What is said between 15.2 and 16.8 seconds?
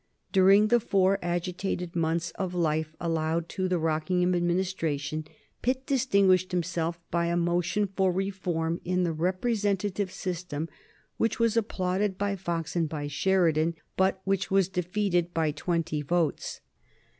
by twenty votes.